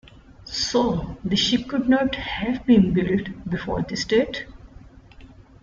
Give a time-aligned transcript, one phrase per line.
[0.45, 4.47] So the ship could not have been built before this date.